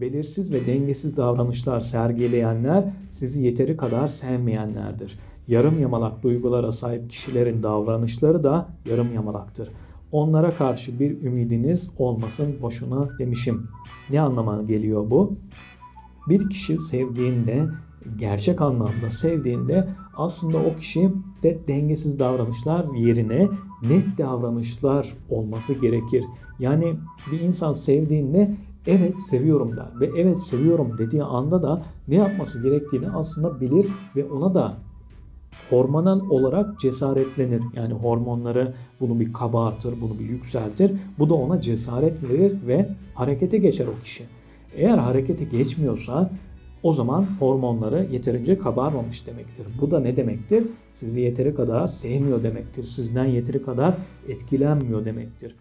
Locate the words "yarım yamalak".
5.48-6.22